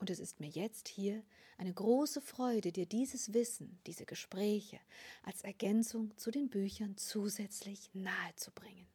Und 0.00 0.08
es 0.08 0.18
ist 0.18 0.40
mir 0.40 0.48
jetzt 0.48 0.88
hier 0.88 1.22
eine 1.58 1.72
große 1.74 2.22
Freude, 2.22 2.72
dir 2.72 2.86
dieses 2.86 3.34
Wissen, 3.34 3.78
diese 3.86 4.06
Gespräche 4.06 4.80
als 5.22 5.42
Ergänzung 5.42 6.16
zu 6.16 6.30
den 6.30 6.48
Büchern 6.48 6.96
zusätzlich 6.96 7.90
nahezubringen. 7.92 8.86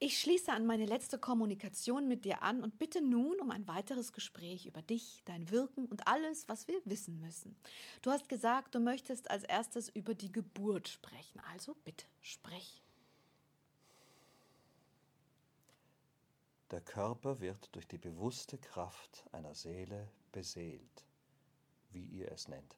Ich 0.00 0.20
schließe 0.20 0.52
an 0.52 0.66
meine 0.66 0.84
letzte 0.84 1.18
Kommunikation 1.18 2.06
mit 2.06 2.26
dir 2.26 2.42
an 2.42 2.62
und 2.62 2.78
bitte 2.78 3.00
nun 3.00 3.40
um 3.40 3.50
ein 3.50 3.66
weiteres 3.66 4.12
Gespräch 4.12 4.66
über 4.66 4.82
dich, 4.82 5.22
dein 5.24 5.50
Wirken 5.50 5.86
und 5.86 6.06
alles, 6.06 6.46
was 6.48 6.68
wir 6.68 6.82
wissen 6.84 7.18
müssen. 7.20 7.56
Du 8.02 8.10
hast 8.10 8.28
gesagt, 8.28 8.74
du 8.74 8.80
möchtest 8.80 9.30
als 9.30 9.44
erstes 9.44 9.88
über 9.88 10.14
die 10.14 10.30
Geburt 10.30 10.88
sprechen. 10.88 11.40
Also 11.50 11.74
bitte, 11.84 12.04
sprich. 12.20 12.83
Der 16.74 16.80
Körper 16.80 17.38
wird 17.38 17.72
durch 17.76 17.86
die 17.86 17.98
bewusste 17.98 18.58
Kraft 18.58 19.22
einer 19.30 19.54
Seele 19.54 20.10
beseelt, 20.32 21.06
wie 21.92 22.04
ihr 22.04 22.32
es 22.32 22.48
nennt. 22.48 22.76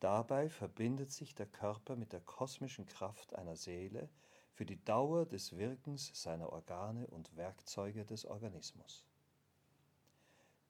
Dabei 0.00 0.48
verbindet 0.48 1.12
sich 1.12 1.34
der 1.34 1.44
Körper 1.44 1.94
mit 1.94 2.14
der 2.14 2.22
kosmischen 2.22 2.86
Kraft 2.86 3.34
einer 3.34 3.54
Seele 3.54 4.08
für 4.54 4.64
die 4.64 4.82
Dauer 4.82 5.26
des 5.26 5.58
Wirkens 5.58 6.10
seiner 6.14 6.50
Organe 6.50 7.06
und 7.08 7.36
Werkzeuge 7.36 8.06
des 8.06 8.24
Organismus. 8.24 9.04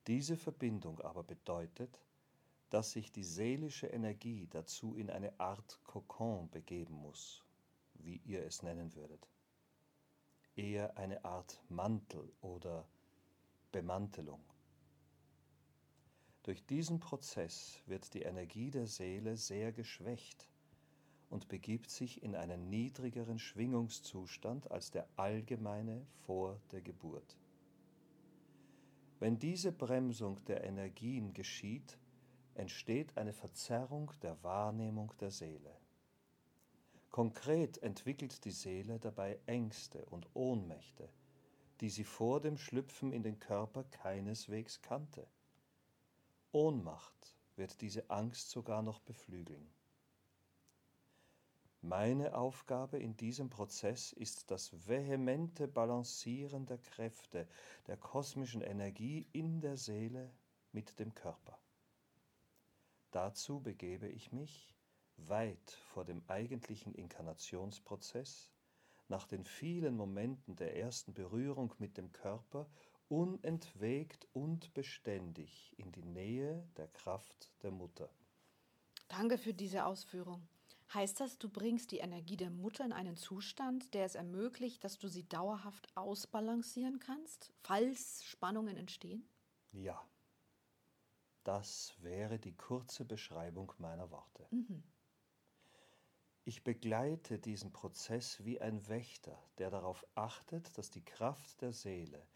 Diese 0.08 0.36
Verbindung 0.36 1.00
aber 1.00 1.22
bedeutet, 1.22 2.00
dass 2.70 2.90
sich 2.90 3.12
die 3.12 3.22
seelische 3.22 3.86
Energie 3.86 4.48
dazu 4.50 4.96
in 4.96 5.10
eine 5.10 5.38
Art 5.38 5.78
Kokon 5.84 6.50
begeben 6.50 6.94
muss, 6.94 7.44
wie 7.94 8.16
ihr 8.24 8.44
es 8.44 8.64
nennen 8.64 8.96
würdet 8.96 9.28
eher 10.56 10.96
eine 10.96 11.24
Art 11.24 11.60
Mantel 11.68 12.32
oder 12.40 12.86
Bemantelung. 13.70 14.42
Durch 16.42 16.64
diesen 16.66 16.98
Prozess 16.98 17.80
wird 17.86 18.14
die 18.14 18.22
Energie 18.22 18.70
der 18.70 18.86
Seele 18.86 19.36
sehr 19.36 19.72
geschwächt 19.72 20.48
und 21.30 21.48
begibt 21.48 21.88
sich 21.88 22.22
in 22.22 22.34
einen 22.34 22.68
niedrigeren 22.68 23.38
Schwingungszustand 23.38 24.70
als 24.70 24.90
der 24.90 25.08
allgemeine 25.16 26.04
vor 26.26 26.60
der 26.72 26.82
Geburt. 26.82 27.38
Wenn 29.20 29.38
diese 29.38 29.70
Bremsung 29.70 30.44
der 30.46 30.64
Energien 30.64 31.32
geschieht, 31.32 31.96
entsteht 32.54 33.16
eine 33.16 33.32
Verzerrung 33.32 34.10
der 34.20 34.42
Wahrnehmung 34.42 35.12
der 35.20 35.30
Seele. 35.30 35.81
Konkret 37.12 37.76
entwickelt 37.82 38.42
die 38.46 38.50
Seele 38.50 38.98
dabei 38.98 39.38
Ängste 39.44 40.02
und 40.06 40.30
Ohnmächte, 40.32 41.10
die 41.82 41.90
sie 41.90 42.04
vor 42.04 42.40
dem 42.40 42.56
Schlüpfen 42.56 43.12
in 43.12 43.22
den 43.22 43.38
Körper 43.38 43.84
keineswegs 43.84 44.80
kannte. 44.80 45.28
Ohnmacht 46.52 47.36
wird 47.54 47.82
diese 47.82 48.08
Angst 48.08 48.48
sogar 48.48 48.80
noch 48.80 48.98
beflügeln. 49.00 49.70
Meine 51.82 52.34
Aufgabe 52.34 52.98
in 52.98 53.14
diesem 53.14 53.50
Prozess 53.50 54.12
ist 54.12 54.50
das 54.50 54.70
vehemente 54.88 55.68
Balancieren 55.68 56.64
der 56.64 56.78
Kräfte, 56.78 57.46
der 57.88 57.98
kosmischen 57.98 58.62
Energie 58.62 59.28
in 59.32 59.60
der 59.60 59.76
Seele 59.76 60.32
mit 60.72 60.98
dem 60.98 61.14
Körper. 61.14 61.58
Dazu 63.10 63.60
begebe 63.60 64.08
ich 64.08 64.32
mich 64.32 64.72
weit 65.16 65.70
vor 65.92 66.04
dem 66.04 66.22
eigentlichen 66.28 66.94
Inkarnationsprozess, 66.94 68.50
nach 69.08 69.26
den 69.26 69.44
vielen 69.44 69.96
Momenten 69.96 70.56
der 70.56 70.76
ersten 70.76 71.12
Berührung 71.14 71.74
mit 71.78 71.96
dem 71.96 72.12
Körper, 72.12 72.68
unentwegt 73.08 74.26
und 74.32 74.72
beständig 74.72 75.74
in 75.76 75.92
die 75.92 76.04
Nähe 76.04 76.66
der 76.76 76.88
Kraft 76.88 77.52
der 77.62 77.70
Mutter. 77.70 78.08
Danke 79.08 79.36
für 79.36 79.52
diese 79.52 79.84
Ausführung. 79.84 80.48
Heißt 80.94 81.20
das, 81.20 81.38
du 81.38 81.48
bringst 81.48 81.90
die 81.90 81.98
Energie 81.98 82.36
der 82.36 82.50
Mutter 82.50 82.84
in 82.84 82.92
einen 82.92 83.16
Zustand, 83.16 83.94
der 83.94 84.04
es 84.04 84.14
ermöglicht, 84.14 84.84
dass 84.84 84.98
du 84.98 85.08
sie 85.08 85.26
dauerhaft 85.26 85.94
ausbalancieren 85.96 86.98
kannst, 86.98 87.52
falls 87.62 88.24
Spannungen 88.24 88.76
entstehen? 88.76 89.26
Ja. 89.72 90.02
Das 91.44 91.94
wäre 91.98 92.38
die 92.38 92.54
kurze 92.54 93.04
Beschreibung 93.04 93.72
meiner 93.78 94.10
Worte. 94.10 94.46
Mhm. 94.50 94.82
Ich 96.44 96.64
begleite 96.64 97.38
diesen 97.38 97.72
Prozess 97.72 98.44
wie 98.44 98.60
ein 98.60 98.88
Wächter, 98.88 99.40
der 99.58 99.70
darauf 99.70 100.04
achtet, 100.16 100.76
dass 100.76 100.90
die 100.90 101.04
Kraft 101.04 101.60
der 101.60 101.72
Seele 101.72 102.26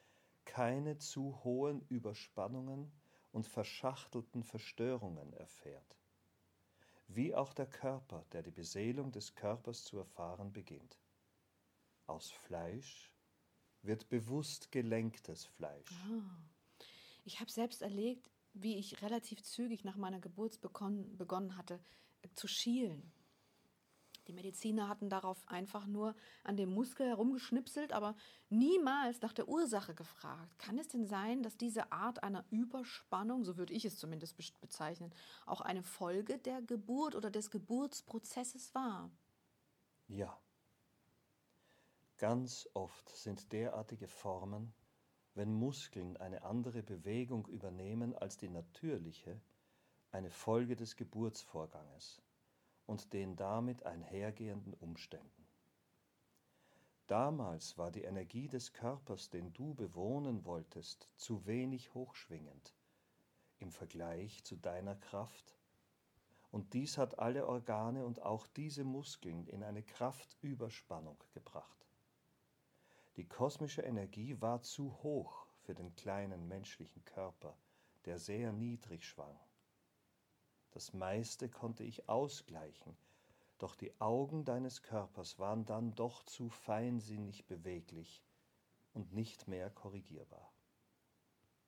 keine 0.44 0.96
zu 0.98 1.42
hohen 1.42 1.84
Überspannungen 1.88 2.92
und 3.32 3.48
verschachtelten 3.48 4.44
Verstörungen 4.44 5.32
erfährt. 5.32 5.96
Wie 7.08 7.34
auch 7.34 7.52
der 7.52 7.66
Körper, 7.66 8.24
der 8.30 8.42
die 8.42 8.52
Beseelung 8.52 9.10
des 9.10 9.34
Körpers 9.34 9.82
zu 9.82 9.98
erfahren 9.98 10.52
beginnt. 10.52 11.00
Aus 12.06 12.30
Fleisch 12.30 13.12
wird 13.82 14.08
bewusst 14.08 14.70
gelenktes 14.70 15.46
Fleisch. 15.46 15.90
Ah. 16.08 16.44
Ich 17.24 17.40
habe 17.40 17.50
selbst 17.50 17.82
erlebt, 17.82 18.30
wie 18.54 18.78
ich 18.78 19.02
relativ 19.02 19.42
zügig 19.42 19.82
nach 19.82 19.96
meiner 19.96 20.20
Geburt 20.20 20.60
begonnen 20.60 21.56
hatte 21.56 21.80
äh, 22.22 22.28
zu 22.34 22.46
schielen 22.46 23.12
die 24.28 24.32
Mediziner 24.32 24.88
hatten 24.88 25.08
darauf 25.08 25.46
einfach 25.48 25.86
nur 25.86 26.14
an 26.44 26.56
dem 26.56 26.72
Muskel 26.72 27.06
herumgeschnipselt, 27.06 27.92
aber 27.92 28.14
niemals 28.48 29.20
nach 29.20 29.32
der 29.32 29.48
Ursache 29.48 29.94
gefragt. 29.94 30.58
Kann 30.58 30.78
es 30.78 30.88
denn 30.88 31.06
sein, 31.06 31.42
dass 31.42 31.56
diese 31.56 31.92
Art 31.92 32.22
einer 32.22 32.44
Überspannung, 32.50 33.44
so 33.44 33.56
würde 33.56 33.74
ich 33.74 33.84
es 33.84 33.98
zumindest 33.98 34.36
bezeichnen, 34.60 35.14
auch 35.46 35.60
eine 35.60 35.82
Folge 35.82 36.38
der 36.38 36.62
Geburt 36.62 37.14
oder 37.14 37.30
des 37.30 37.50
Geburtsprozesses 37.50 38.74
war? 38.74 39.10
Ja. 40.08 40.36
Ganz 42.18 42.68
oft 42.74 43.10
sind 43.10 43.52
derartige 43.52 44.08
Formen, 44.08 44.72
wenn 45.34 45.52
Muskeln 45.52 46.16
eine 46.16 46.42
andere 46.42 46.82
Bewegung 46.82 47.46
übernehmen 47.46 48.14
als 48.14 48.38
die 48.38 48.48
natürliche, 48.48 49.40
eine 50.12 50.30
Folge 50.30 50.76
des 50.76 50.96
Geburtsvorganges 50.96 52.22
und 52.86 53.12
den 53.12 53.36
damit 53.36 53.84
einhergehenden 53.84 54.74
Umständen. 54.74 55.46
Damals 57.06 57.78
war 57.78 57.92
die 57.92 58.02
Energie 58.02 58.48
des 58.48 58.72
Körpers, 58.72 59.30
den 59.30 59.52
du 59.52 59.74
bewohnen 59.74 60.44
wolltest, 60.44 61.08
zu 61.16 61.46
wenig 61.46 61.94
hochschwingend 61.94 62.74
im 63.58 63.70
Vergleich 63.70 64.44
zu 64.44 64.56
deiner 64.56 64.96
Kraft, 64.96 65.56
und 66.50 66.72
dies 66.72 66.96
hat 66.96 67.18
alle 67.18 67.46
Organe 67.46 68.06
und 68.06 68.22
auch 68.22 68.46
diese 68.46 68.84
Muskeln 68.84 69.46
in 69.46 69.62
eine 69.62 69.82
Kraftüberspannung 69.82 71.22
gebracht. 71.34 71.86
Die 73.16 73.28
kosmische 73.28 73.82
Energie 73.82 74.40
war 74.40 74.62
zu 74.62 75.02
hoch 75.02 75.46
für 75.62 75.74
den 75.74 75.94
kleinen 75.96 76.48
menschlichen 76.48 77.04
Körper, 77.04 77.56
der 78.04 78.18
sehr 78.18 78.52
niedrig 78.52 79.04
schwang. 79.04 79.38
Das 80.76 80.92
meiste 80.92 81.48
konnte 81.48 81.84
ich 81.84 82.06
ausgleichen, 82.06 82.98
doch 83.56 83.76
die 83.76 83.98
Augen 83.98 84.44
deines 84.44 84.82
Körpers 84.82 85.38
waren 85.38 85.64
dann 85.64 85.94
doch 85.94 86.22
zu 86.26 86.50
feinsinnig 86.50 87.46
beweglich 87.46 88.22
und 88.92 89.14
nicht 89.14 89.48
mehr 89.48 89.70
korrigierbar. 89.70 90.52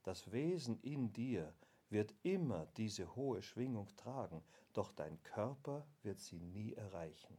Das 0.02 0.30
Wesen 0.30 0.78
in 0.82 1.10
dir 1.10 1.54
wird 1.88 2.14
immer 2.22 2.66
diese 2.76 3.16
hohe 3.16 3.40
Schwingung 3.40 3.88
tragen, 3.96 4.44
doch 4.74 4.92
dein 4.92 5.22
Körper 5.22 5.86
wird 6.02 6.20
sie 6.20 6.40
nie 6.40 6.74
erreichen. 6.74 7.38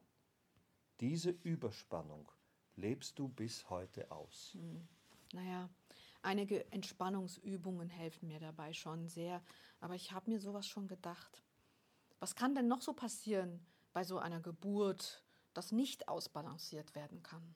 Diese 1.01 1.29
Überspannung 1.29 2.31
lebst 2.77 3.19
du 3.19 3.27
bis 3.27 3.69
heute 3.69 4.09
aus. 4.09 4.55
Hm. 4.55 4.87
Naja, 5.33 5.69
einige 6.23 6.71
Entspannungsübungen 6.71 7.89
helfen 7.89 8.27
mir 8.27 8.39
dabei 8.39 8.73
schon 8.73 9.07
sehr, 9.07 9.43
aber 9.79 9.93
ich 9.93 10.11
habe 10.11 10.31
mir 10.31 10.39
sowas 10.39 10.65
schon 10.65 10.87
gedacht. 10.87 11.43
Was 12.19 12.35
kann 12.35 12.55
denn 12.55 12.67
noch 12.67 12.81
so 12.81 12.93
passieren 12.93 13.65
bei 13.93 14.03
so 14.03 14.17
einer 14.17 14.41
Geburt, 14.41 15.23
das 15.53 15.71
nicht 15.71 16.07
ausbalanciert 16.07 16.95
werden 16.95 17.23
kann? 17.23 17.55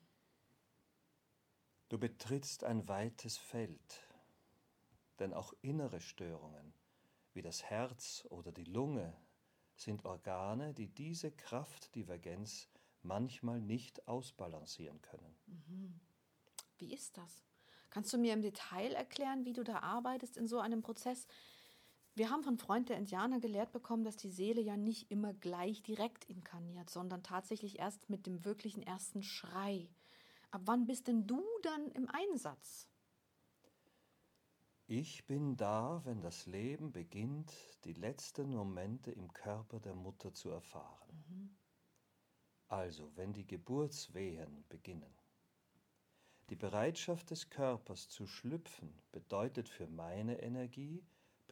Du 1.89 1.97
betrittst 1.97 2.63
ein 2.63 2.87
weites 2.87 3.37
Feld, 3.37 4.01
denn 5.19 5.33
auch 5.33 5.53
innere 5.61 5.99
Störungen 5.99 6.73
wie 7.33 7.41
das 7.41 7.63
Herz 7.63 8.25
oder 8.29 8.51
die 8.51 8.63
Lunge 8.63 9.15
sind 9.75 10.05
Organe, 10.05 10.73
die 10.73 10.87
diese 10.87 11.31
Kraftdivergenz 11.31 12.69
manchmal 13.01 13.59
nicht 13.59 14.07
ausbalancieren 14.07 15.01
können. 15.01 15.35
Mhm. 15.47 15.99
Wie 16.77 16.93
ist 16.93 17.17
das? 17.17 17.43
Kannst 17.89 18.13
du 18.13 18.17
mir 18.17 18.33
im 18.33 18.41
Detail 18.41 18.93
erklären, 18.93 19.45
wie 19.45 19.53
du 19.53 19.63
da 19.63 19.79
arbeitest 19.79 20.37
in 20.37 20.47
so 20.47 20.59
einem 20.59 20.81
Prozess? 20.81 21.27
Wir 22.15 22.29
haben 22.29 22.43
von 22.43 22.57
Freund 22.59 22.89
der 22.89 22.97
Indianer 22.97 23.39
gelehrt 23.39 23.71
bekommen, 23.71 24.03
dass 24.03 24.15
die 24.15 24.29
Seele 24.29 24.61
ja 24.61 24.77
nicht 24.77 25.09
immer 25.09 25.33
gleich 25.33 25.81
direkt 25.81 26.25
inkarniert, 26.25 26.89
sondern 26.89 27.23
tatsächlich 27.23 27.79
erst 27.79 28.09
mit 28.09 28.27
dem 28.27 28.45
wirklichen 28.45 28.83
ersten 28.83 29.23
Schrei. 29.23 29.89
Ab 30.51 30.61
wann 30.65 30.85
bist 30.85 31.07
denn 31.07 31.25
du 31.25 31.43
dann 31.63 31.89
im 31.93 32.07
Einsatz? 32.09 32.87
Ich 34.85 35.25
bin 35.25 35.57
da, 35.57 36.01
wenn 36.03 36.21
das 36.21 36.45
Leben 36.45 36.91
beginnt, 36.91 37.51
die 37.83 37.93
letzten 37.93 38.53
Momente 38.53 39.09
im 39.11 39.33
Körper 39.33 39.79
der 39.79 39.95
Mutter 39.95 40.33
zu 40.33 40.49
erfahren. 40.49 41.23
Mhm. 41.29 41.57
Also, 42.67 43.11
wenn 43.15 43.33
die 43.33 43.47
Geburtswehen 43.47 44.65
beginnen. 44.69 45.15
Die 46.49 46.55
Bereitschaft 46.55 47.31
des 47.31 47.49
Körpers 47.49 48.09
zu 48.09 48.27
schlüpfen 48.27 48.93
bedeutet 49.11 49.69
für 49.69 49.87
meine 49.87 50.41
Energie, 50.43 51.03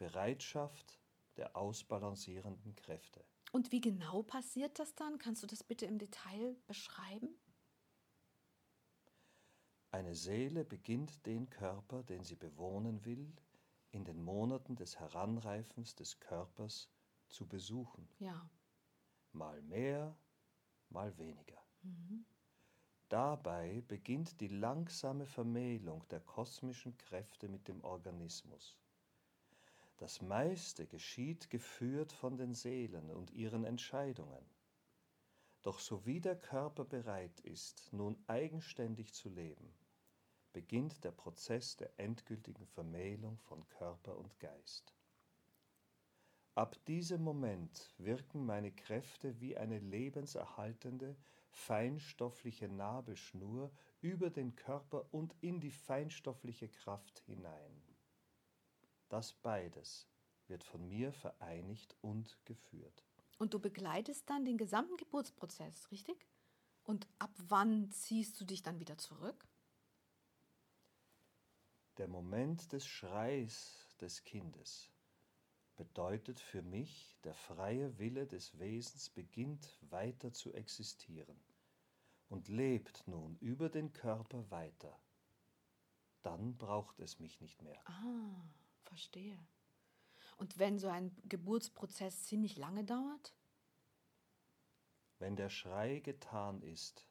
Bereitschaft 0.02 0.98
der 1.36 1.56
ausbalancierenden 1.56 2.74
Kräfte. 2.74 3.24
Und 3.52 3.70
wie 3.70 3.80
genau 3.80 4.24
passiert 4.24 4.80
das 4.80 4.96
dann? 4.96 5.18
Kannst 5.18 5.44
du 5.44 5.46
das 5.46 5.62
bitte 5.62 5.86
im 5.86 5.98
Detail 5.98 6.56
beschreiben? 6.66 7.28
Eine 9.92 10.16
Seele 10.16 10.64
beginnt 10.64 11.24
den 11.24 11.48
Körper, 11.50 12.02
den 12.02 12.24
sie 12.24 12.34
bewohnen 12.34 13.04
will, 13.04 13.32
in 13.92 14.04
den 14.04 14.24
Monaten 14.24 14.74
des 14.74 14.98
Heranreifens 14.98 15.94
des 15.94 16.18
Körpers 16.18 16.90
zu 17.28 17.46
besuchen. 17.46 18.08
Ja. 18.18 18.50
Mal 19.30 19.62
mehr, 19.62 20.16
mal 20.88 21.16
weniger. 21.16 21.62
Mhm. 21.82 22.24
Dabei 23.08 23.84
beginnt 23.86 24.40
die 24.40 24.48
langsame 24.48 25.26
Vermählung 25.26 26.08
der 26.08 26.20
kosmischen 26.20 26.96
Kräfte 26.98 27.48
mit 27.48 27.68
dem 27.68 27.84
Organismus. 27.84 28.76
Das 30.02 30.20
meiste 30.20 30.88
geschieht 30.88 31.48
geführt 31.48 32.12
von 32.12 32.36
den 32.36 32.54
Seelen 32.54 33.08
und 33.12 33.30
ihren 33.30 33.62
Entscheidungen. 33.62 34.44
Doch 35.62 35.78
sowie 35.78 36.20
der 36.20 36.34
Körper 36.34 36.84
bereit 36.84 37.38
ist, 37.38 37.88
nun 37.92 38.20
eigenständig 38.26 39.14
zu 39.14 39.28
leben, 39.28 39.72
beginnt 40.52 41.04
der 41.04 41.12
Prozess 41.12 41.76
der 41.76 42.00
endgültigen 42.00 42.66
Vermählung 42.66 43.38
von 43.38 43.64
Körper 43.68 44.18
und 44.18 44.40
Geist. 44.40 44.92
Ab 46.56 46.84
diesem 46.86 47.22
Moment 47.22 47.94
wirken 47.96 48.44
meine 48.44 48.72
Kräfte 48.72 49.40
wie 49.40 49.56
eine 49.56 49.78
lebenserhaltende, 49.78 51.14
feinstoffliche 51.48 52.66
Nabelschnur 52.66 53.70
über 54.00 54.30
den 54.30 54.56
Körper 54.56 55.06
und 55.14 55.36
in 55.42 55.60
die 55.60 55.70
feinstoffliche 55.70 56.68
Kraft 56.68 57.20
hinein. 57.20 57.81
Das 59.12 59.34
beides 59.34 60.08
wird 60.48 60.64
von 60.64 60.88
mir 60.88 61.12
vereinigt 61.12 61.94
und 62.00 62.38
geführt. 62.46 63.04
Und 63.36 63.52
du 63.52 63.58
begleitest 63.58 64.30
dann 64.30 64.46
den 64.46 64.56
gesamten 64.56 64.96
Geburtsprozess, 64.96 65.90
richtig? 65.90 66.26
Und 66.82 67.06
ab 67.18 67.34
wann 67.36 67.90
ziehst 67.90 68.40
du 68.40 68.46
dich 68.46 68.62
dann 68.62 68.80
wieder 68.80 68.96
zurück? 68.96 69.46
Der 71.98 72.08
Moment 72.08 72.72
des 72.72 72.86
Schreis 72.86 73.94
des 74.00 74.24
Kindes 74.24 74.90
bedeutet 75.76 76.40
für 76.40 76.62
mich, 76.62 77.14
der 77.22 77.34
freie 77.34 77.98
Wille 77.98 78.26
des 78.26 78.58
Wesens 78.58 79.10
beginnt 79.10 79.78
weiter 79.90 80.32
zu 80.32 80.54
existieren 80.54 81.38
und 82.30 82.48
lebt 82.48 83.06
nun 83.06 83.36
über 83.40 83.68
den 83.68 83.92
Körper 83.92 84.50
weiter. 84.50 84.98
Dann 86.22 86.56
braucht 86.56 86.98
es 86.98 87.20
mich 87.20 87.42
nicht 87.42 87.60
mehr. 87.60 87.86
Ah. 87.86 88.61
Verstehe. 88.92 89.38
Und 90.36 90.58
wenn 90.58 90.78
so 90.78 90.88
ein 90.88 91.16
Geburtsprozess 91.24 92.24
ziemlich 92.24 92.58
lange 92.58 92.84
dauert? 92.84 93.34
Wenn 95.18 95.34
der 95.34 95.48
Schrei 95.48 96.00
getan 96.00 96.60
ist, 96.60 97.06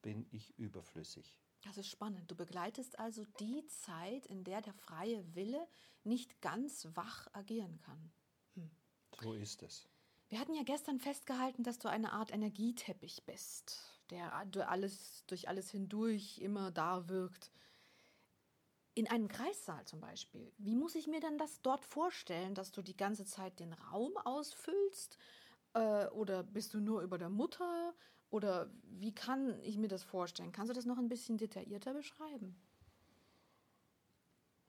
bin 0.00 0.26
ich 0.30 0.58
überflüssig. 0.58 1.36
Das 1.60 1.76
ist 1.76 1.88
spannend. 1.88 2.30
Du 2.30 2.34
begleitest 2.34 2.98
also 2.98 3.26
die 3.38 3.66
Zeit, 3.66 4.24
in 4.24 4.44
der 4.44 4.62
der 4.62 4.72
freie 4.72 5.34
Wille 5.34 5.68
nicht 6.04 6.40
ganz 6.40 6.88
wach 6.94 7.28
agieren 7.34 7.78
kann. 7.80 8.10
Hm. 8.54 8.70
So 9.20 9.34
ist 9.34 9.62
es. 9.62 9.90
Wir 10.30 10.40
hatten 10.40 10.54
ja 10.54 10.62
gestern 10.62 11.00
festgehalten, 11.00 11.64
dass 11.64 11.78
du 11.78 11.90
eine 11.90 12.12
Art 12.12 12.32
Energieteppich 12.32 13.26
bist, 13.26 14.00
der 14.08 14.32
alles, 14.32 15.26
durch 15.26 15.48
alles 15.48 15.70
hindurch 15.70 16.38
immer 16.38 16.70
da 16.70 17.10
wirkt 17.10 17.50
in 19.00 19.08
einem 19.08 19.28
Kreissaal 19.28 19.82
zum 19.86 19.98
Beispiel, 19.98 20.52
wie 20.58 20.76
muss 20.76 20.94
ich 20.94 21.06
mir 21.06 21.20
denn 21.20 21.38
das 21.38 21.62
dort 21.62 21.86
vorstellen, 21.86 22.54
dass 22.54 22.70
du 22.70 22.82
die 22.82 22.98
ganze 22.98 23.24
Zeit 23.24 23.58
den 23.58 23.72
Raum 23.72 24.14
ausfüllst? 24.18 25.16
Äh, 25.72 26.06
oder 26.08 26.42
bist 26.42 26.74
du 26.74 26.80
nur 26.80 27.00
über 27.00 27.16
der 27.16 27.30
Mutter? 27.30 27.94
Oder 28.28 28.70
wie 28.82 29.14
kann 29.14 29.58
ich 29.62 29.78
mir 29.78 29.88
das 29.88 30.02
vorstellen? 30.02 30.52
Kannst 30.52 30.68
du 30.68 30.74
das 30.74 30.84
noch 30.84 30.98
ein 30.98 31.08
bisschen 31.08 31.38
detaillierter 31.38 31.94
beschreiben? 31.94 32.60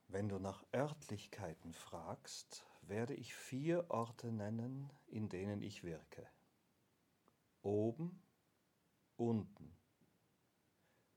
Wenn 0.08 0.30
du 0.30 0.40
nach 0.40 0.64
Örtlichkeiten 0.74 1.74
fragst, 1.74 2.66
werde 2.84 3.14
ich 3.14 3.36
vier 3.36 3.86
Orte 3.90 4.32
nennen, 4.32 4.94
in 5.08 5.28
denen 5.28 5.62
ich 5.62 5.84
wirke. 5.84 6.26
Oben, 7.64 8.24
unten, 9.18 9.76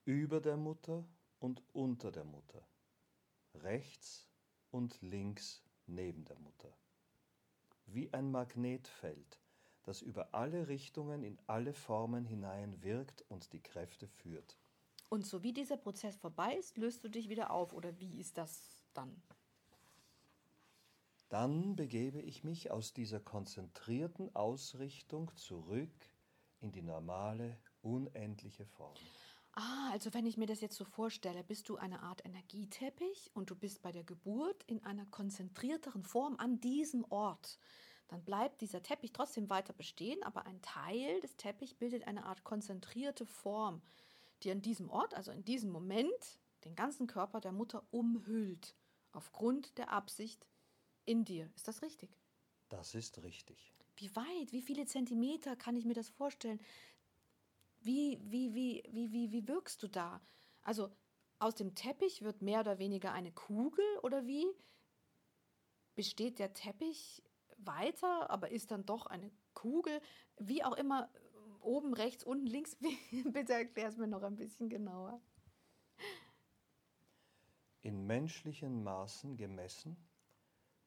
über 0.05 0.40
der 0.40 0.56
Mutter 0.56 1.05
und 1.38 1.62
unter 1.72 2.10
der 2.10 2.25
Mutter 2.25 2.67
rechts 3.54 4.28
und 4.70 5.00
links 5.02 5.62
neben 5.86 6.24
der 6.24 6.38
Mutter. 6.38 6.72
Wie 7.86 8.12
ein 8.12 8.30
Magnetfeld, 8.30 9.38
das 9.84 10.02
über 10.02 10.34
alle 10.34 10.68
Richtungen 10.68 11.22
in 11.22 11.38
alle 11.46 11.74
Formen 11.74 12.24
hinein 12.24 12.82
wirkt 12.82 13.24
und 13.29 13.52
die 13.52 13.60
Kräfte 13.60 14.08
führt. 14.08 14.58
Und 15.10 15.26
so 15.26 15.43
wie 15.43 15.52
dieser 15.52 15.76
Prozess 15.76 16.17
vorbei 16.17 16.56
ist, 16.56 16.76
löst 16.79 17.05
du 17.05 17.08
dich 17.08 17.29
wieder 17.29 17.50
auf 17.50 17.72
oder 17.72 17.98
wie 18.00 18.19
ist 18.19 18.38
das 18.38 18.82
dann? 18.94 19.22
Dann 21.29 21.76
begebe 21.76 22.20
ich 22.20 22.44
mich 22.44 22.70
aus 22.70 22.93
dieser 22.93 23.20
konzentrierten 23.20 24.34
Ausrichtung 24.34 25.34
zurück 25.36 25.90
in 26.60 26.72
die 26.72 26.82
normale, 26.82 27.58
unendliche 27.82 28.64
Form. 28.67 28.94
Ah, 29.56 29.91
also 29.93 30.13
wenn 30.13 30.27
ich 30.27 30.37
mir 30.37 30.46
das 30.46 30.61
jetzt 30.61 30.77
so 30.77 30.84
vorstelle, 30.84 31.44
bist 31.44 31.69
du 31.69 31.77
eine 31.77 32.03
Art 32.03 32.25
Energieteppich 32.25 33.31
und 33.34 33.51
du 33.51 33.55
bist 33.55 33.82
bei 33.82 33.93
der 33.93 34.03
Geburt 34.03 34.65
in 34.65 34.82
einer 34.84 35.06
konzentrierteren 35.06 36.03
Form 36.03 36.37
an 36.39 36.61
diesem 36.61 37.05
Ort. 37.11 37.58
Dann 38.08 38.25
bleibt 38.25 38.61
dieser 38.61 38.82
Teppich 38.82 39.13
trotzdem 39.13 39.49
weiter 39.51 39.73
bestehen, 39.73 40.23
aber 40.25 40.46
ein 40.46 40.61
Teil 40.61 41.20
des 41.20 41.37
Teppichs 41.37 41.75
bildet 41.75 42.06
eine 42.06 42.25
Art 42.25 42.43
konzentrierte 42.43 43.27
Form, 43.27 43.81
die 44.43 44.51
an 44.51 44.61
diesem 44.61 44.91
Ort, 44.91 45.15
also 45.15 45.31
in 45.31 45.44
diesem 45.44 45.70
Moment, 45.70 46.41
den 46.65 46.75
ganzen 46.75 47.06
Körper 47.06 47.41
der 47.41 47.53
Mutter 47.53 47.87
umhüllt, 47.93 48.75
aufgrund 49.13 49.79
der 49.79 49.93
Absicht 49.93 50.49
in 51.05 51.25
dir. 51.25 51.49
Ist 51.55 51.69
das 51.69 51.81
richtig? 51.82 52.19
Das 52.69 52.94
ist 52.94 53.23
richtig. 53.23 53.73
Wie 53.96 54.15
weit, 54.17 54.51
wie 54.51 54.63
viele 54.63 54.87
Zentimeter 54.87 55.55
kann 55.55 55.77
ich 55.77 55.84
mir 55.84 55.94
das 55.94 56.08
vorstellen? 56.08 56.61
Wie, 57.84 58.19
wie, 58.22 58.55
wie, 58.55 58.82
wie, 58.91 59.12
wie, 59.12 59.31
wie 59.31 59.46
wirkst 59.46 59.82
du 59.82 59.88
da? 59.88 60.22
Also 60.62 60.88
aus 61.38 61.55
dem 61.55 61.74
Teppich 61.74 62.22
wird 62.22 62.41
mehr 62.41 62.60
oder 62.60 62.79
weniger 62.79 63.12
eine 63.12 63.31
Kugel 63.31 63.84
oder 64.03 64.26
wie? 64.26 64.46
Besteht 65.94 66.38
der 66.38 66.55
Teppich 66.55 67.22
weiter, 67.58 68.31
aber 68.31 68.50
ist 68.50 68.70
dann 68.70 68.86
doch 68.86 69.05
eine 69.05 69.31
Kugel? 69.53 70.00
Wie 70.38 70.64
auch 70.64 70.76
immer, 70.76 71.10
oben, 71.60 71.93
rechts, 71.93 72.24
unten, 72.24 72.46
links. 72.46 72.74
Bitte 73.32 73.53
erklär 73.53 73.88
es 73.88 73.98
mir 73.98 74.08
noch 74.08 74.22
ein 74.22 74.36
bisschen 74.36 74.70
genauer. 74.70 75.20
In 77.82 78.06
menschlichen 78.06 78.82
Maßen 78.82 79.36
gemessen 79.36 79.98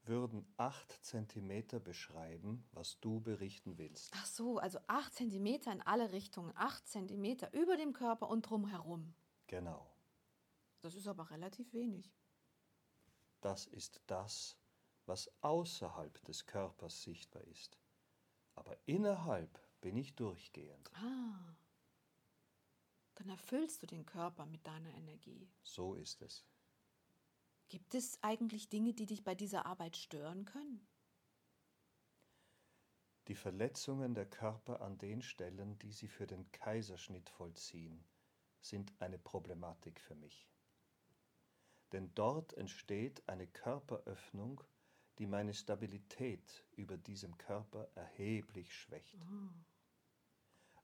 würden 0.08 0.46
acht 0.58 0.92
Zentimeter 1.04 1.80
beschreiben, 1.80 2.68
was 2.72 3.00
du 3.00 3.20
berichten 3.20 3.78
willst. 3.78 4.14
Ach 4.16 4.26
so, 4.26 4.58
also 4.58 4.80
acht 4.88 5.14
Zentimeter 5.14 5.72
in 5.72 5.82
alle 5.82 6.12
Richtungen, 6.12 6.52
acht 6.56 6.88
Zentimeter 6.88 7.54
über 7.54 7.78
dem 7.78 7.94
Körper 7.94 8.30
und 8.30 8.50
drumherum. 8.50 9.14
Genau. 9.48 9.90
Das 10.82 10.96
ist 10.96 11.08
aber 11.08 11.30
relativ 11.32 11.74
wenig. 11.74 12.12
Das 13.42 13.68
ist 13.68 14.02
das, 14.08 14.58
was 15.06 15.32
außerhalb 15.42 16.24
des 16.26 16.46
Körpers 16.46 17.04
sichtbar 17.04 17.44
ist. 17.44 17.78
Aber 18.56 18.78
innerhalb 18.86 19.60
bin 19.82 19.96
ich 19.96 20.16
durchgehend. 20.16 20.92
Ah. 20.96 21.56
Dann 23.16 23.30
erfüllst 23.30 23.82
du 23.82 23.88
den 23.88 24.06
Körper 24.06 24.46
mit 24.46 24.66
deiner 24.68 24.94
Energie. 24.94 25.50
So 25.64 25.96
ist 25.96 26.22
es. 26.22 26.46
Gibt 27.70 27.96
es 27.96 28.18
eigentlich 28.24 28.70
Dinge, 28.70 28.94
die 28.94 29.06
dich 29.06 29.24
bei 29.24 29.36
dieser 29.36 29.66
Arbeit 29.66 29.98
stören 29.98 30.46
können? 30.46 30.88
Die 33.28 33.36
Verletzungen 33.36 34.16
der 34.16 34.26
Körper 34.26 34.82
an 34.82 34.98
den 34.98 35.22
Stellen, 35.22 35.78
die 35.80 35.92
sie 35.92 36.08
für 36.08 36.26
den 36.26 36.50
Kaiserschnitt 36.54 37.30
vollziehen, 37.30 38.06
sind 38.62 38.94
eine 39.00 39.20
Problematik 39.20 40.00
für 40.00 40.16
mich. 40.16 40.48
Denn 41.92 42.14
dort 42.16 42.54
entsteht 42.54 43.28
eine 43.28 43.48
Körperöffnung, 43.48 44.64
die 45.18 45.28
meine 45.28 45.54
Stabilität 45.54 46.66
über 46.78 46.96
diesem 46.96 47.38
Körper 47.38 47.90
erheblich 47.96 48.74
schwächt. 48.74 49.18
Oh. 49.30 49.50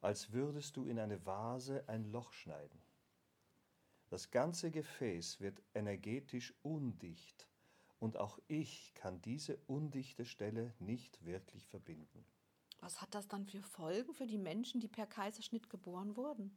Als 0.02 0.34
würdest 0.34 0.76
du 0.76 0.86
in 0.86 1.00
eine 1.00 1.26
Vase 1.26 1.88
ein 1.88 2.04
Loch 2.04 2.34
schneiden. 2.34 2.83
Das 4.14 4.30
ganze 4.30 4.70
Gefäß 4.70 5.40
wird 5.40 5.60
energetisch 5.74 6.54
undicht 6.62 7.48
und 7.98 8.16
auch 8.16 8.38
ich 8.48 8.94
kann 8.94 9.20
diese 9.24 9.58
undichte 9.66 10.24
Stelle 10.24 10.76
nicht 10.78 11.26
wirklich 11.26 11.66
verbinden. 11.66 12.24
Was 12.80 13.02
hat 13.02 13.16
das 13.16 13.28
dann 13.28 13.48
für 13.48 13.64
Folgen 13.64 14.14
für 14.14 14.28
die 14.28 14.38
Menschen, 14.38 14.80
die 14.80 14.88
per 14.88 15.08
Kaiserschnitt 15.08 15.68
geboren 15.68 16.16
wurden? 16.16 16.56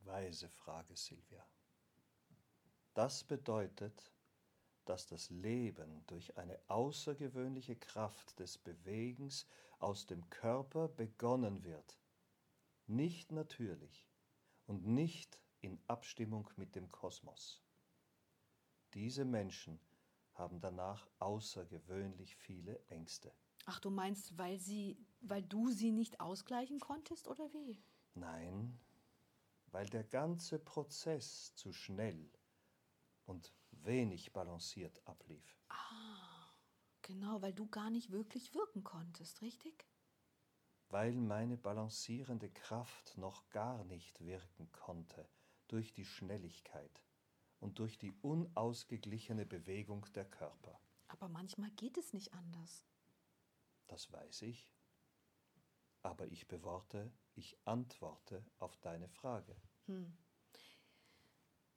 Weise 0.00 0.50
Frage, 0.50 0.94
Silvia. 0.94 1.42
Das 2.92 3.24
bedeutet, 3.24 4.12
dass 4.84 5.06
das 5.06 5.30
Leben 5.30 6.04
durch 6.06 6.36
eine 6.36 6.60
außergewöhnliche 6.68 7.76
Kraft 7.76 8.38
des 8.38 8.58
Bewegens 8.58 9.46
aus 9.78 10.04
dem 10.04 10.28
Körper 10.28 10.88
begonnen 10.88 11.64
wird, 11.64 11.98
nicht 12.86 13.32
natürlich 13.32 14.06
und 14.66 14.86
nicht 14.86 15.40
in 15.62 15.80
Abstimmung 15.86 16.50
mit 16.56 16.74
dem 16.74 16.90
Kosmos. 16.90 17.62
Diese 18.94 19.24
Menschen 19.24 19.80
haben 20.34 20.60
danach 20.60 21.08
außergewöhnlich 21.20 22.36
viele 22.36 22.84
Ängste. 22.88 23.32
Ach, 23.66 23.78
du 23.78 23.90
meinst, 23.90 24.36
weil 24.36 24.58
sie, 24.58 24.98
weil 25.20 25.42
du 25.42 25.70
sie 25.70 25.92
nicht 25.92 26.20
ausgleichen 26.20 26.80
konntest 26.80 27.28
oder 27.28 27.52
wie? 27.52 27.80
Nein, 28.14 28.78
weil 29.66 29.86
der 29.86 30.04
ganze 30.04 30.58
Prozess 30.58 31.54
zu 31.54 31.72
schnell 31.72 32.28
und 33.24 33.54
wenig 33.70 34.32
balanciert 34.32 35.00
ablief. 35.06 35.56
Ah, 35.68 36.50
genau, 37.02 37.40
weil 37.40 37.54
du 37.54 37.68
gar 37.68 37.88
nicht 37.88 38.10
wirklich 38.10 38.52
wirken 38.52 38.82
konntest, 38.82 39.42
richtig? 39.42 39.86
Weil 40.88 41.14
meine 41.14 41.56
balancierende 41.56 42.50
Kraft 42.50 43.16
noch 43.16 43.48
gar 43.50 43.84
nicht 43.84 44.20
wirken 44.20 44.70
konnte 44.72 45.26
durch 45.72 45.94
die 45.94 46.04
Schnelligkeit 46.04 47.02
und 47.58 47.78
durch 47.78 47.96
die 47.96 48.12
unausgeglichene 48.20 49.46
Bewegung 49.46 50.04
der 50.14 50.26
Körper. 50.26 50.78
Aber 51.08 51.28
manchmal 51.28 51.70
geht 51.70 51.96
es 51.96 52.12
nicht 52.12 52.34
anders. 52.34 52.84
Das 53.86 54.12
weiß 54.12 54.42
ich. 54.42 54.68
Aber 56.02 56.26
ich 56.26 56.48
beworte, 56.48 57.10
ich 57.34 57.56
antworte 57.64 58.44
auf 58.58 58.76
deine 58.78 59.08
Frage. 59.08 59.56
Hm. 59.86 60.16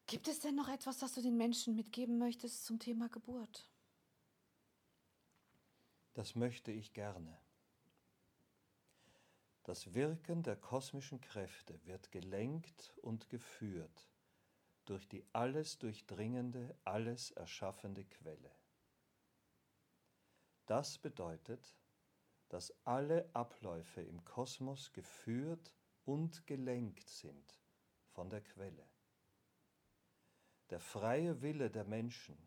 Gibt 0.08 0.28
es 0.28 0.40
denn 0.40 0.56
noch 0.56 0.68
etwas, 0.68 1.00
das 1.00 1.14
du 1.14 1.22
den 1.22 1.38
Menschen 1.38 1.76
mitgeben 1.76 2.18
möchtest 2.18 2.66
zum 2.66 2.80
Thema 2.80 3.08
Geburt? 3.10 3.70
Das 6.14 6.36
möchte 6.36 6.72
ich 6.72 6.94
gerne. 6.94 7.45
Das 9.66 9.96
Wirken 9.96 10.44
der 10.44 10.58
kosmischen 10.58 11.20
Kräfte 11.22 11.84
wird 11.88 12.12
gelenkt 12.12 12.94
und 13.02 13.30
geführt 13.32 14.08
durch 14.86 15.10
die 15.10 15.26
alles 15.34 15.80
durchdringende, 15.80 16.78
alles 16.84 17.32
erschaffende 17.32 18.06
Quelle. 18.06 18.52
Das 20.68 21.00
bedeutet, 21.00 21.76
dass 22.50 22.76
alle 22.86 23.28
Abläufe 23.34 24.04
im 24.04 24.24
Kosmos 24.24 24.94
geführt 24.94 25.74
und 26.06 26.46
gelenkt 26.46 27.10
sind 27.10 27.58
von 28.12 28.30
der 28.30 28.42
Quelle. 28.42 28.88
Der 30.70 30.80
freie 30.80 31.42
Wille 31.42 31.72
der 31.72 31.86
Menschen, 31.86 32.38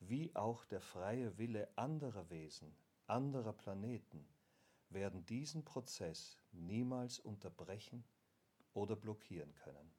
wie 0.00 0.34
auch 0.34 0.64
der 0.64 0.80
freie 0.80 1.38
Wille 1.38 1.68
anderer 1.78 2.28
Wesen, 2.30 2.76
anderer 3.06 3.52
Planeten, 3.52 4.26
werden 4.90 5.24
diesen 5.26 5.64
Prozess 5.64 6.38
niemals 6.52 7.18
unterbrechen 7.18 8.04
oder 8.72 8.96
blockieren 8.96 9.54
können. 9.54 9.94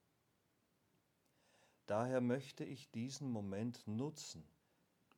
Daher 1.86 2.20
möchte 2.20 2.64
ich 2.64 2.90
diesen 2.90 3.30
Moment 3.30 3.86
nutzen, 3.86 4.46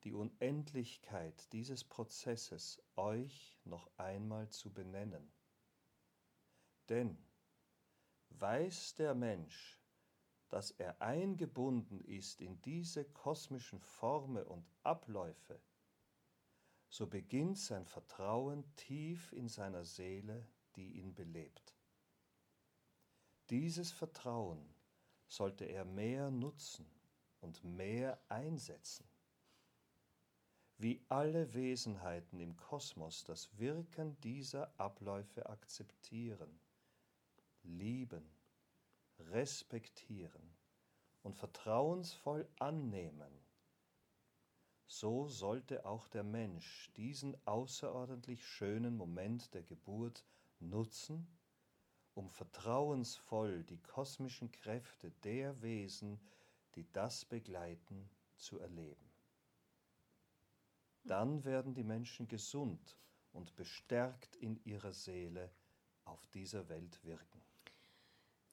die 0.03 0.13
Unendlichkeit 0.13 1.51
dieses 1.53 1.83
Prozesses 1.83 2.81
euch 2.95 3.59
noch 3.65 3.89
einmal 3.97 4.49
zu 4.49 4.71
benennen. 4.71 5.31
Denn 6.89 7.17
weiß 8.29 8.95
der 8.95 9.13
Mensch, 9.13 9.77
dass 10.49 10.71
er 10.71 11.01
eingebunden 11.01 12.01
ist 12.01 12.41
in 12.41 12.61
diese 12.61 13.05
kosmischen 13.05 13.79
Formen 13.79 14.45
und 14.45 14.65
Abläufe, 14.83 15.61
so 16.91 17.07
beginnt 17.07 17.57
sein 17.57 17.85
Vertrauen 17.85 18.65
tief 18.75 19.31
in 19.31 19.47
seiner 19.47 19.85
Seele, 19.85 20.45
die 20.75 20.99
ihn 20.99 21.15
belebt. 21.15 21.73
Dieses 23.49 23.93
Vertrauen 23.93 24.75
sollte 25.25 25.63
er 25.63 25.85
mehr 25.85 26.29
nutzen 26.29 26.85
und 27.39 27.63
mehr 27.63 28.19
einsetzen. 28.27 29.07
Wie 30.77 31.01
alle 31.07 31.53
Wesenheiten 31.53 32.41
im 32.41 32.57
Kosmos 32.57 33.23
das 33.23 33.57
Wirken 33.57 34.19
dieser 34.19 34.77
Abläufe 34.77 35.47
akzeptieren, 35.47 36.59
lieben, 37.63 38.29
respektieren 39.17 40.57
und 41.23 41.37
vertrauensvoll 41.37 42.49
annehmen, 42.59 43.40
so 44.91 45.27
sollte 45.27 45.85
auch 45.85 46.07
der 46.07 46.23
Mensch 46.23 46.91
diesen 46.97 47.35
außerordentlich 47.45 48.45
schönen 48.45 48.97
Moment 48.97 49.53
der 49.53 49.63
Geburt 49.63 50.25
nutzen 50.59 51.27
um 52.13 52.29
vertrauensvoll 52.29 53.63
die 53.63 53.81
kosmischen 53.81 54.51
Kräfte 54.51 55.11
der 55.23 55.61
Wesen, 55.61 56.19
die 56.75 56.85
das 56.91 57.25
begleiten, 57.25 58.09
zu 58.35 58.59
erleben. 58.59 59.09
Dann 61.03 61.43
werden 61.45 61.73
die 61.73 61.83
Menschen 61.83 62.27
gesund 62.27 62.97
und 63.33 63.55
bestärkt 63.55 64.35
in 64.35 64.59
ihrer 64.65 64.93
Seele 64.93 65.51
auf 66.05 66.25
dieser 66.27 66.67
Welt 66.69 67.03
wirken. 67.03 67.41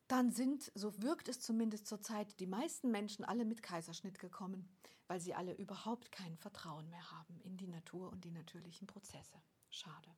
Dann 0.08 0.30
sind, 0.30 0.72
so 0.74 1.02
wirkt 1.02 1.28
es 1.28 1.38
zumindest 1.38 1.86
zurzeit, 1.86 2.40
die 2.40 2.46
meisten 2.46 2.90
Menschen 2.90 3.26
alle 3.26 3.44
mit 3.44 3.62
Kaiserschnitt 3.62 4.18
gekommen, 4.18 4.66
weil 5.06 5.20
sie 5.20 5.34
alle 5.34 5.52
überhaupt 5.54 6.10
kein 6.10 6.36
Vertrauen 6.38 6.88
mehr 6.88 7.10
haben 7.10 7.38
in 7.42 7.58
die 7.58 7.68
Natur 7.68 8.10
und 8.10 8.24
die 8.24 8.30
natürlichen 8.30 8.86
Prozesse. 8.86 9.40
Schade. 9.68 10.08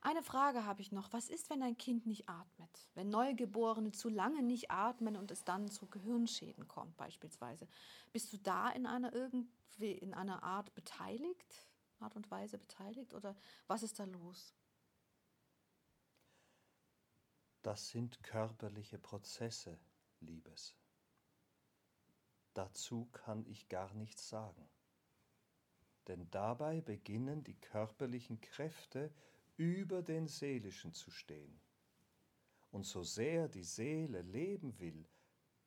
Eine 0.00 0.22
Frage 0.22 0.64
habe 0.64 0.82
ich 0.82 0.92
noch. 0.92 1.12
Was 1.12 1.28
ist, 1.28 1.48
wenn 1.48 1.62
ein 1.62 1.78
Kind 1.78 2.06
nicht 2.06 2.28
atmet? 2.28 2.90
Wenn 2.94 3.08
Neugeborene 3.08 3.92
zu 3.92 4.08
lange 4.08 4.42
nicht 4.42 4.70
atmen 4.70 5.16
und 5.16 5.30
es 5.30 5.44
dann 5.44 5.70
zu 5.70 5.86
Gehirnschäden 5.86 6.68
kommt 6.68 6.96
beispielsweise. 6.96 7.68
Bist 8.12 8.32
du 8.32 8.38
da 8.38 8.70
in 8.70 8.86
einer 8.86 9.14
irgendwie 9.14 9.92
in 9.92 10.12
einer 10.12 10.42
Art 10.42 10.74
beteiligt? 10.74 11.68
Art 12.00 12.16
und 12.16 12.30
Weise 12.30 12.58
beteiligt? 12.58 13.14
Oder 13.14 13.34
was 13.66 13.82
ist 13.82 13.98
da 13.98 14.04
los? 14.04 14.54
Das 17.64 17.88
sind 17.88 18.22
körperliche 18.22 18.98
Prozesse, 18.98 19.78
Liebes. 20.20 20.76
Dazu 22.52 23.06
kann 23.06 23.46
ich 23.46 23.70
gar 23.70 23.94
nichts 23.94 24.28
sagen. 24.28 24.68
Denn 26.06 26.30
dabei 26.30 26.82
beginnen 26.82 27.42
die 27.42 27.58
körperlichen 27.58 28.38
Kräfte 28.42 29.10
über 29.56 30.02
den 30.02 30.28
Seelischen 30.28 30.92
zu 30.92 31.10
stehen. 31.10 31.58
Und 32.70 32.84
so 32.84 33.02
sehr 33.02 33.48
die 33.48 33.64
Seele 33.64 34.20
leben 34.20 34.78
will, 34.78 35.08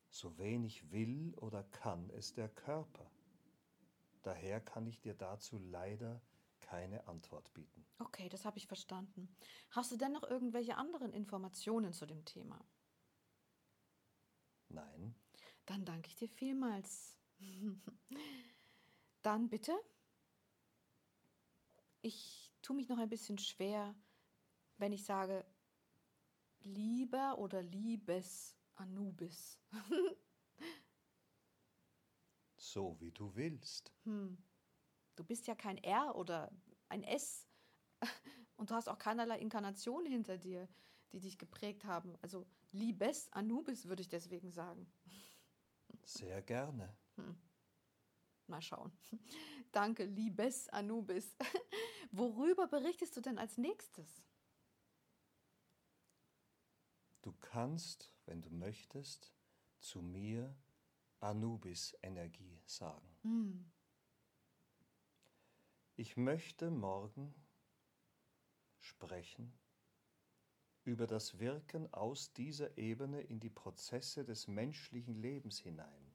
so 0.08 0.38
wenig 0.38 0.92
will 0.92 1.34
oder 1.34 1.64
kann 1.64 2.10
es 2.10 2.32
der 2.32 2.48
Körper. 2.48 3.10
Daher 4.22 4.60
kann 4.60 4.86
ich 4.86 5.00
dir 5.00 5.14
dazu 5.14 5.58
leider 5.58 6.22
keine 6.68 7.06
Antwort 7.08 7.52
bieten. 7.54 7.86
Okay, 7.98 8.28
das 8.28 8.44
habe 8.44 8.58
ich 8.58 8.66
verstanden. 8.66 9.34
Hast 9.70 9.90
du 9.90 9.96
denn 9.96 10.12
noch 10.12 10.22
irgendwelche 10.22 10.76
anderen 10.76 11.12
Informationen 11.12 11.94
zu 11.94 12.04
dem 12.04 12.26
Thema? 12.26 12.62
Nein. 14.68 15.14
Dann 15.64 15.86
danke 15.86 16.08
ich 16.08 16.16
dir 16.16 16.28
vielmals. 16.28 17.16
Dann 19.22 19.48
bitte. 19.48 19.72
Ich 22.02 22.52
tue 22.60 22.76
mich 22.76 22.88
noch 22.88 22.98
ein 22.98 23.08
bisschen 23.08 23.38
schwer, 23.38 23.94
wenn 24.76 24.92
ich 24.92 25.04
sage 25.04 25.46
lieber 26.60 27.38
oder 27.38 27.62
liebes 27.62 28.54
Anubis. 28.74 29.58
so 32.56 33.00
wie 33.00 33.10
du 33.10 33.34
willst. 33.34 33.90
Hm. 34.04 34.36
Du 35.18 35.24
bist 35.24 35.48
ja 35.48 35.56
kein 35.56 35.78
R 35.78 36.14
oder 36.14 36.52
ein 36.88 37.02
S 37.02 37.48
Und 38.56 38.70
du 38.70 38.74
hast 38.74 38.88
auch 38.88 38.98
keinerlei 38.98 39.38
Inkarnation 39.38 40.06
hinter 40.06 40.38
dir, 40.38 40.68
die 41.12 41.20
dich 41.20 41.38
geprägt 41.38 41.84
haben. 41.84 42.16
Also 42.22 42.46
Liebes 42.72 43.32
Anubis 43.32 43.86
würde 43.86 44.02
ich 44.02 44.08
deswegen 44.08 44.50
sagen. 44.50 44.92
Sehr 46.04 46.42
gerne. 46.42 46.96
Hm. 47.16 47.36
Mal 48.46 48.62
schauen. 48.62 48.92
Danke, 49.72 50.04
Liebes 50.04 50.68
Anubis. 50.68 51.36
Worüber 52.12 52.66
berichtest 52.66 53.16
du 53.16 53.20
denn 53.20 53.38
als 53.38 53.58
nächstes? 53.58 54.22
Du 57.22 57.32
kannst, 57.40 58.12
wenn 58.26 58.40
du 58.40 58.50
möchtest, 58.50 59.34
zu 59.80 60.00
mir 60.00 60.56
Anubis-Energie 61.20 62.60
sagen. 62.64 63.16
Hm. 63.22 63.70
Ich 66.00 66.16
möchte 66.16 66.70
morgen 66.70 67.34
sprechen 68.78 69.52
über 70.84 71.08
das 71.08 71.40
Wirken 71.40 71.92
aus 71.92 72.32
dieser 72.32 72.78
Ebene 72.78 73.20
in 73.22 73.40
die 73.40 73.50
Prozesse 73.50 74.24
des 74.24 74.46
menschlichen 74.46 75.16
Lebens 75.16 75.58
hinein, 75.58 76.14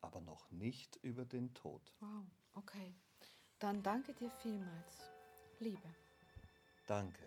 aber 0.00 0.20
noch 0.20 0.50
nicht 0.50 0.96
über 0.96 1.24
den 1.24 1.54
Tod. 1.54 1.94
Wow, 2.00 2.26
okay. 2.54 2.92
Dann 3.60 3.84
danke 3.84 4.14
dir 4.14 4.32
vielmals. 4.42 5.12
Liebe. 5.60 5.94
Danke. 6.88 7.22